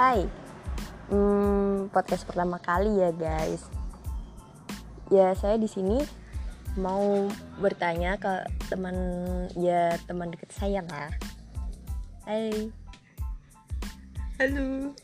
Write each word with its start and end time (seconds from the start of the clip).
Hai, 0.00 0.24
hmm, 1.12 1.92
podcast 1.92 2.24
pertama 2.24 2.56
kali 2.56 3.04
ya 3.04 3.12
guys. 3.12 3.68
Ya 5.12 5.36
saya 5.36 5.60
di 5.60 5.68
sini 5.68 6.00
mau 6.80 7.28
bertanya 7.60 8.16
ke 8.16 8.48
teman 8.72 8.96
ya 9.60 10.00
teman 10.08 10.32
deket 10.32 10.56
saya 10.56 10.80
lah. 10.88 11.12
Hai, 12.24 12.72
Halo, 14.40 14.96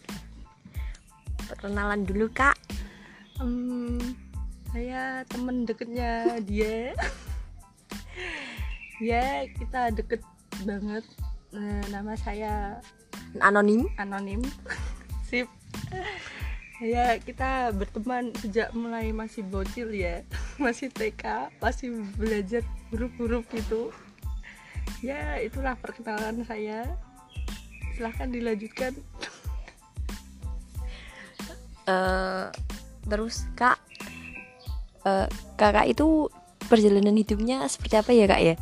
perkenalan 1.44 2.08
dulu 2.08 2.32
kak. 2.32 2.56
um, 3.36 4.00
saya 4.72 5.28
temen 5.28 5.68
deketnya 5.68 6.40
dia. 6.40 6.96
ya, 9.12 9.44
kita 9.61 9.93
deket 9.93 10.25
banget. 10.64 11.04
Nah, 11.53 11.85
nama 11.93 12.17
saya 12.17 12.81
Anonim. 13.44 13.85
anonim. 14.00 14.40
Sip. 15.26 15.48
Ya, 16.76 17.16
kita 17.16 17.72
berteman 17.72 18.36
sejak 18.36 18.71
mulai 18.76 19.08
masih 19.11 19.43
bocil 19.49 19.90
ya, 19.96 20.22
masih 20.62 20.93
TK, 20.93 21.50
masih 21.58 22.04
belajar 22.21 22.62
huruf-huruf 22.93 23.49
gitu. 23.50 23.90
Ya, 25.00 25.40
itulah 25.40 25.75
perkenalan 25.80 26.44
saya. 26.44 26.86
Silahkan 27.96 28.30
dilanjutkan. 28.30 28.94
Eh, 31.86 32.50
terus 33.06 33.47
kak, 33.55 33.78
eh, 35.06 35.30
kakak 35.55 35.86
itu 35.86 36.27
perjalanan 36.66 37.14
hidupnya 37.14 37.62
seperti 37.70 37.94
apa 37.94 38.11
ya 38.11 38.27
kak 38.27 38.42
ya? 38.42 38.55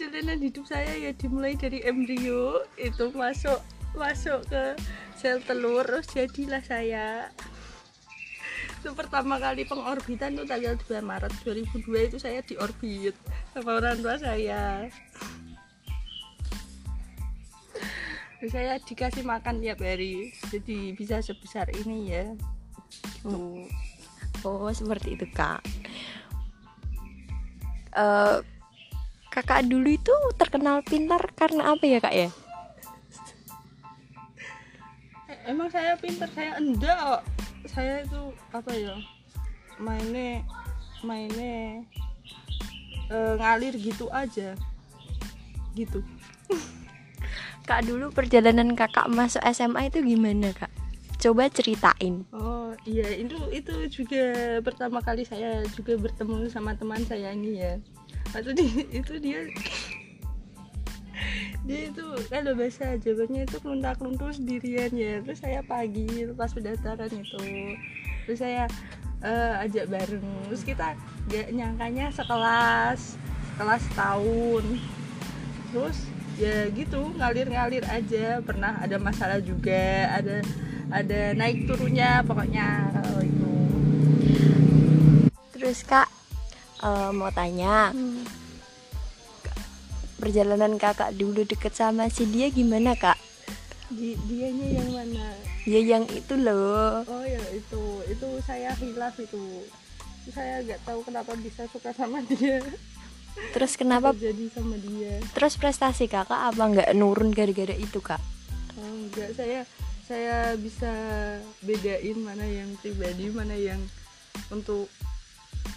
perjalanan 0.00 0.40
hidup 0.40 0.64
saya 0.64 0.96
ya 0.96 1.12
dimulai 1.12 1.52
dari 1.60 1.84
embrio 1.84 2.64
itu 2.80 3.12
masuk 3.12 3.60
masuk 3.94 4.46
ke 4.48 4.64
sel 5.18 5.42
telur 5.44 5.84
terus 5.84 6.06
jadilah 6.10 6.62
saya 6.64 7.28
itu 8.80 8.96
pertama 8.96 9.36
kali 9.36 9.68
pengorbitan 9.68 10.32
itu 10.32 10.48
tanggal 10.48 10.74
2 10.88 11.04
Maret 11.04 11.32
2002 11.44 12.08
itu 12.08 12.16
saya 12.16 12.40
diorbit 12.40 13.12
sama 13.52 13.76
orang 13.76 14.00
tua 14.00 14.16
saya 14.16 14.88
saya 18.40 18.80
dikasih 18.80 19.20
makan 19.20 19.60
tiap 19.60 19.84
hari 19.84 20.32
jadi 20.48 20.96
bisa 20.96 21.20
sebesar 21.20 21.68
ini 21.76 21.98
ya 22.08 22.24
gitu 23.20 23.68
Oh 24.40 24.72
seperti 24.72 25.20
itu 25.20 25.26
kak. 25.36 25.60
Eh, 27.92 28.38
kakak 29.28 29.68
dulu 29.68 29.88
itu 29.92 30.14
terkenal 30.40 30.80
pintar 30.80 31.20
karena 31.36 31.76
apa 31.76 31.84
ya 31.84 31.98
kak 32.00 32.14
ya? 32.14 32.28
Emang 35.50 35.68
saya 35.68 35.98
pinter 35.98 36.30
saya 36.30 36.56
enggak 36.62 37.26
saya 37.66 38.06
itu 38.06 38.30
apa 38.54 38.70
ya 38.70 38.94
mainnya 39.82 40.46
mainnya 41.02 41.82
eh, 43.10 43.34
ngalir 43.36 43.74
gitu 43.74 44.06
aja 44.14 44.54
gitu 45.74 46.00
Kak 47.68 47.86
dulu 47.86 48.10
perjalanan 48.10 48.74
kakak 48.74 49.06
masuk 49.06 49.38
SMA 49.54 49.94
itu 49.94 50.02
gimana 50.02 50.50
kak? 50.50 50.74
Coba 51.22 51.46
ceritain. 51.46 52.26
oh 52.34 52.74
iya 52.82 53.06
itu 53.14 53.36
itu 53.54 54.02
juga 54.02 54.58
pertama 54.64 54.98
kali 54.98 55.22
saya 55.22 55.62
juga 55.76 55.94
bertemu 55.94 56.50
sama 56.50 56.74
teman 56.74 56.98
saya 57.06 57.30
ini 57.30 57.62
ya 57.62 57.78
waktu 58.34 58.58
di, 58.58 58.66
itu 58.90 59.22
dia 59.22 59.46
dia 61.70 61.86
itu 61.86 62.06
kalau 62.26 62.52
bahasa 62.58 62.98
Jawanya 62.98 63.46
itu 63.46 63.56
kelunta 63.62 63.94
keluntur 63.94 64.34
sendirian 64.34 64.90
ya. 64.90 65.22
Terus 65.22 65.38
saya 65.38 65.62
pagi 65.62 66.26
pas 66.34 66.50
pendaftaran 66.50 67.14
itu. 67.14 67.42
Terus 68.26 68.38
saya 68.42 68.66
eh, 69.22 69.62
ajak 69.62 69.86
bareng. 69.86 70.26
Terus 70.50 70.62
kita 70.66 70.98
gak 71.30 71.46
nyangkanya 71.54 72.10
sekelas 72.10 73.14
sekelas 73.54 73.84
tahun 73.92 74.64
terus 75.70 76.08
ya 76.40 76.66
gitu 76.74 77.14
ngalir-ngalir 77.14 77.86
aja. 77.86 78.42
Pernah 78.42 78.82
ada 78.82 78.98
masalah 78.98 79.38
juga 79.38 80.10
ada 80.10 80.42
ada 80.90 81.38
naik 81.38 81.70
turunnya 81.70 82.26
pokoknya 82.26 82.90
kalau 82.90 83.22
itu 83.22 83.50
Terus 85.54 85.86
kak 85.86 86.10
eh, 86.82 87.10
mau 87.14 87.30
tanya 87.30 87.94
perjalanan 90.20 90.76
kakak 90.76 91.10
dulu 91.12 91.42
deket 91.42 91.72
sama 91.72 92.06
si 92.06 92.24
dia 92.24 92.46
gimana 92.48 92.92
kak? 92.94 93.16
Di, 93.88 94.14
dianya 94.22 94.78
yang 94.78 94.88
mana 94.92 95.26
Ya 95.64 95.80
yang 95.82 96.04
itu 96.06 96.36
loh. 96.36 97.02
oh 97.02 97.24
ya 97.24 97.42
itu 97.50 97.82
itu 98.06 98.28
saya 98.40 98.70
hilaf 98.76 99.16
itu 99.16 99.66
saya 100.30 100.62
nggak 100.62 100.80
tahu 100.84 101.00
kenapa 101.02 101.34
bisa 101.36 101.66
suka 101.66 101.90
sama 101.90 102.22
dia 102.30 102.62
Terus 103.50 103.74
kenapa? 103.74 104.10
jadi 104.12 104.46
sama 104.50 104.76
dia 104.76 105.18
Terus 105.32 105.54
prestasi 105.56 106.06
kakak 106.06 106.38
apa 106.50 106.62
nggak 106.62 106.90
nurun 106.94 107.30
gara-gara 107.30 107.72
itu 107.72 107.98
kak? 107.98 108.20
oh, 108.76 108.86
enggak 108.86 109.34
saya 109.34 109.66
saya 110.06 110.36
bisa 110.54 110.90
bedain 111.60 112.18
mana 112.18 112.42
yang 112.42 112.70
pribadi 112.78 113.26
mana 113.28 113.54
yang 113.54 113.78
untuk 114.50 114.86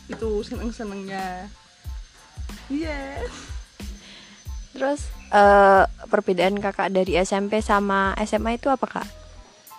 itu 0.06 0.30
seneng 0.42 0.70
senengnya 0.70 1.46
iya 2.68 3.22
Terus 4.74 5.06
eh, 5.30 5.84
perbedaan 6.10 6.58
kakak 6.58 6.90
dari 6.90 7.14
SMP 7.22 7.62
sama 7.62 8.18
SMA 8.26 8.58
itu 8.58 8.74
apa 8.74 8.86
kak? 8.90 9.08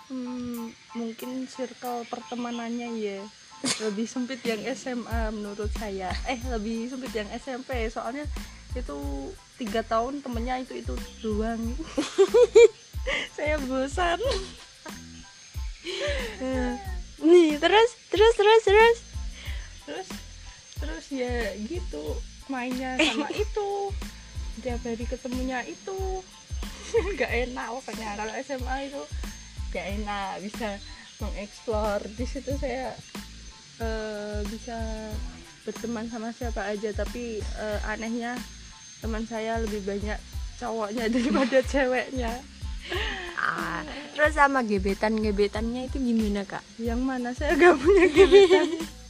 Hmm, 0.07 0.71
mungkin 0.95 1.43
circle 1.51 2.07
pertemanannya 2.07 2.89
ya. 2.95 3.19
Lebih 3.83 4.07
sempit 4.07 4.39
yang 4.47 4.63
SMA 4.71 5.35
menurut 5.35 5.67
saya. 5.75 6.15
Eh 6.31 6.39
lebih 6.47 6.87
sempit 6.87 7.11
yang 7.11 7.27
SMP 7.35 7.91
soalnya 7.91 8.23
itu 8.75 8.99
tiga 9.59 9.83
tahun 9.83 10.23
temennya 10.23 10.63
itu 10.63 10.79
itu 10.79 10.95
doang. 11.23 11.59
Saya 13.37 13.55
bosan. 13.63 14.19
Nih 17.25 17.57
terus 17.57 17.89
terus 18.11 18.33
terus 18.35 18.61
terus. 18.65 18.97
terus 19.85 20.07
terus 20.75 21.05
ya 21.13 21.55
gitu 21.65 22.19
mainnya 22.51 22.99
sama 22.99 23.31
itu 23.43 23.69
tiap 24.65 24.81
hari 24.81 25.05
ketemunya 25.05 25.61
itu. 25.69 26.25
Nggak 27.13 27.31
enak 27.45 27.67
pokoknya 27.77 28.17
kalau 28.17 28.33
SMA 28.41 28.75
itu 28.89 29.03
nggak 29.69 29.85
enak 30.01 30.31
bisa 30.41 30.69
mengeksplor. 31.21 31.99
Di 32.15 32.25
situ 32.25 32.51
saya 32.57 32.95
eh, 33.83 34.39
bisa 34.47 34.77
berteman 35.67 36.07
sama 36.07 36.31
siapa 36.31 36.63
aja 36.65 36.95
tapi 36.95 37.43
eh, 37.43 37.79
anehnya 37.91 38.39
teman 39.03 39.27
saya 39.27 39.59
lebih 39.61 39.83
banyak 39.83 40.17
cowoknya 40.57 41.05
daripada 41.13 41.59
ceweknya. 41.61 42.33
Ah, 43.35 43.83
terus 44.15 44.33
sama 44.37 44.63
gebetan 44.63 45.19
gebetannya 45.19 45.89
itu 45.89 45.97
gimana 45.99 46.47
kak? 46.47 46.63
yang 46.81 47.01
mana? 47.01 47.33
Saya 47.33 47.57
gak 47.57 47.77
punya 47.77 48.05
gebetan 48.09 48.69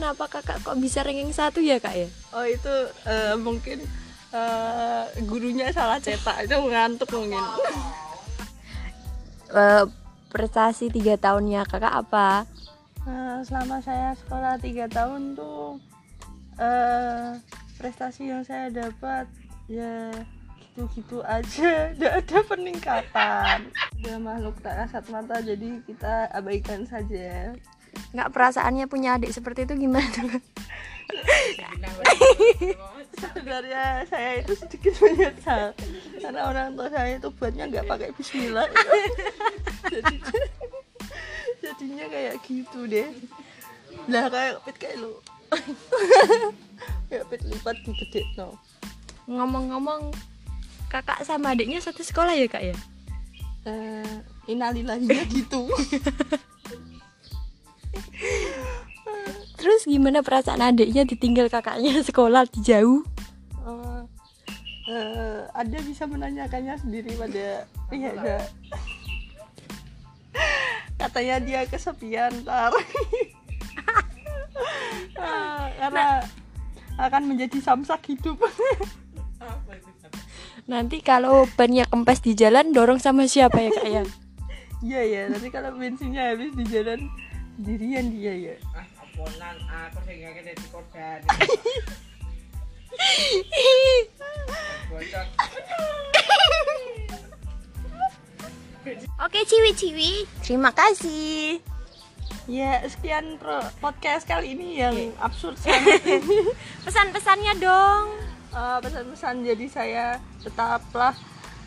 kenapa 0.00 0.32
kakak 0.32 0.64
kok 0.64 0.80
bisa 0.80 1.04
ranking 1.04 1.28
satu 1.28 1.60
ya 1.60 1.76
kak 1.76 1.92
ya? 1.92 2.08
Oh 2.32 2.40
itu 2.40 2.72
eh, 3.04 3.36
mungkin 3.36 3.84
eh, 4.32 5.04
gurunya 5.28 5.68
salah 5.76 6.00
cetak 6.00 6.48
itu 6.48 6.56
ngantuk 6.56 7.12
mungkin. 7.12 7.44
Eh, 9.52 9.84
prestasi 10.32 10.88
tiga 10.88 11.20
tahunnya 11.20 11.68
kakak 11.68 11.92
apa? 11.92 12.48
Nah, 13.04 13.44
selama 13.44 13.84
saya 13.84 14.16
sekolah 14.16 14.56
tiga 14.56 14.88
tahun 14.88 15.36
tuh 15.36 15.76
eh, 16.56 17.36
prestasi 17.76 18.32
yang 18.32 18.40
saya 18.40 18.72
dapat 18.72 19.28
ya 19.68 20.16
gitu-gitu 20.80 21.20
aja, 21.28 21.72
tidak 21.92 22.24
ada 22.24 22.38
peningkatan. 22.48 23.58
Dia 24.00 24.16
makhluk 24.16 24.56
tak 24.64 24.80
kasat 24.80 25.04
mata 25.12 25.44
jadi 25.44 25.84
kita 25.84 26.32
abaikan 26.32 26.88
saja. 26.88 27.52
Nggak 28.10 28.30
perasaannya 28.34 28.86
punya 28.90 29.16
adik 29.18 29.30
seperti 29.30 29.66
itu 29.66 29.86
gimana? 29.86 30.22
Sebenarnya 33.20 34.06
saya 34.06 34.40
itu 34.40 34.52
sedikit 34.56 34.94
menyesal 35.02 35.74
karena 36.22 36.40
orang 36.46 36.72
tua 36.78 36.88
saya 36.88 37.18
itu 37.18 37.28
buatnya 37.34 37.68
nggak 37.68 37.86
pakai 37.86 38.08
Bismillah. 38.16 38.66
Jadi 39.92 40.16
jadinya 41.60 42.06
kayak 42.08 42.34
gitu 42.46 42.80
deh. 42.88 43.10
Lah 44.08 44.26
kayak 44.30 44.62
pit 44.64 44.76
kayak 44.80 44.96
lu. 45.02 45.12
kayak 47.10 47.24
pit 47.28 47.42
lipat 47.44 47.76
gede 47.84 48.22
no. 48.38 48.56
Ngomong-ngomong, 49.30 50.10
kakak 50.90 51.22
sama 51.22 51.54
adiknya 51.54 51.78
satu 51.78 52.02
sekolah 52.02 52.34
ya 52.34 52.46
kak 52.50 52.64
ya? 52.66 52.76
Eh, 53.68 54.16
innalillahinya 54.50 55.22
gitu. 55.30 55.70
Terus 59.60 59.84
gimana 59.84 60.24
perasaan 60.24 60.64
adiknya 60.64 61.04
ditinggal 61.04 61.52
kakaknya 61.52 62.00
sekolah 62.08 62.48
di 62.48 62.64
jauh? 62.64 63.04
Eh, 63.60 64.00
eh, 64.88 65.38
anda 65.52 65.78
bisa 65.84 66.08
menanyakannya 66.08 66.80
sendiri 66.80 67.12
pada 67.20 67.68
iya 67.92 68.10
ada 68.16 68.36
katanya 71.00 71.36
dia 71.44 71.60
kesepian 71.68 72.32
ntar 72.44 72.72
Ah, 75.20 75.68
karena 75.80 76.24
akan 77.00 77.22
menjadi 77.32 77.60
samsak 77.60 78.12
hidup. 78.12 78.36
Nanti 80.70 81.00
kalau 81.00 81.48
bannya 81.56 81.88
kempes 81.88 82.20
di 82.20 82.36
jalan 82.36 82.76
dorong 82.76 83.00
sama 83.00 83.24
siapa 83.24 83.58
ya 83.58 83.70
kak 83.72 83.88
ya? 83.88 84.04
iya 84.80 85.00
ya 85.04 85.22
nanti 85.28 85.52
kalau 85.52 85.76
bensinnya 85.76 86.32
habis 86.32 86.56
di 86.56 86.64
jalan 86.64 87.04
sendirian 87.56 88.06
dia 88.16 88.32
ya 88.32 88.54
ah 89.10 89.22
ampunan 89.26 89.56
aku 89.90 89.98
sing 90.06 90.22
dadi 90.22 90.66
korban. 90.70 91.20
Oke 99.20 99.40
ciwi-ciwi, 99.44 100.24
terima 100.42 100.70
kasih. 100.72 101.60
ya 102.50 102.82
sekian 102.90 103.38
pro- 103.38 103.62
podcast 103.78 104.26
kali 104.26 104.58
ini 104.58 104.82
yang 104.82 104.96
absurd 105.22 105.54
sangat. 105.62 106.02
Pesan-pesannya 106.82 107.54
dong. 107.62 108.06
Eh, 108.50 108.78
pesan-pesan 108.82 109.46
jadi 109.46 109.66
saya 109.70 110.06
tetaplah 110.42 111.14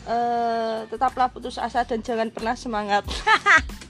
eh, 0.04 0.84
tetaplah 0.92 1.32
putus 1.32 1.56
asa 1.56 1.88
dan 1.88 2.04
jangan 2.04 2.28
pernah 2.28 2.52
semangat 2.52 3.08